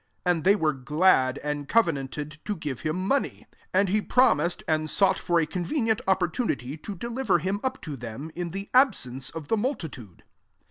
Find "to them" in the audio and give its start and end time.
7.83-8.31